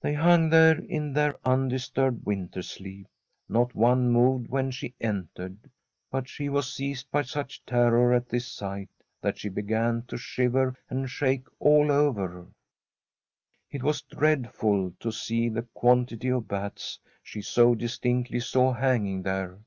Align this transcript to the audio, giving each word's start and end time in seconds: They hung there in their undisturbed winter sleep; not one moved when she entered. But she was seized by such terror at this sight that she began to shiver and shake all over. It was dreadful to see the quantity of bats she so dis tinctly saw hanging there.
They 0.00 0.14
hung 0.14 0.50
there 0.50 0.78
in 0.78 1.12
their 1.12 1.34
undisturbed 1.44 2.24
winter 2.24 2.62
sleep; 2.62 3.08
not 3.48 3.74
one 3.74 4.08
moved 4.08 4.48
when 4.48 4.70
she 4.70 4.94
entered. 5.00 5.68
But 6.12 6.28
she 6.28 6.48
was 6.48 6.72
seized 6.72 7.10
by 7.10 7.22
such 7.22 7.66
terror 7.66 8.14
at 8.14 8.28
this 8.28 8.46
sight 8.46 8.88
that 9.20 9.36
she 9.36 9.48
began 9.48 10.04
to 10.06 10.16
shiver 10.16 10.76
and 10.88 11.10
shake 11.10 11.48
all 11.58 11.90
over. 11.90 12.46
It 13.68 13.82
was 13.82 14.00
dreadful 14.02 14.92
to 15.00 15.10
see 15.10 15.48
the 15.48 15.62
quantity 15.74 16.28
of 16.28 16.46
bats 16.46 17.00
she 17.20 17.42
so 17.42 17.74
dis 17.74 17.98
tinctly 17.98 18.40
saw 18.40 18.72
hanging 18.72 19.22
there. 19.22 19.58